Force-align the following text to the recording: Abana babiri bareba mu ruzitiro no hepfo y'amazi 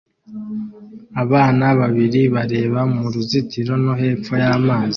Abana 1.23 1.65
babiri 1.79 2.21
bareba 2.33 2.79
mu 2.93 3.03
ruzitiro 3.13 3.73
no 3.83 3.93
hepfo 4.01 4.33
y'amazi 4.43 4.89